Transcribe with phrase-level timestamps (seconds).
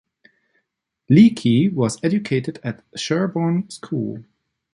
[1.11, 4.23] Leakey was educated at Sherborne School.